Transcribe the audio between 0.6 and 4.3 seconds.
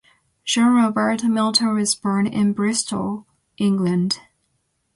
Robert Milton was born in Bristol, England.